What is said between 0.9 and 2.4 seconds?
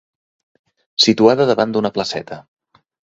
Situada davant d'una placeta.